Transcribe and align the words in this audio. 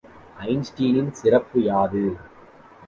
ஐன்ஸ்டீனின் 0.45 1.11
சிறப்பு 1.11 1.59
யாது? 1.61 2.03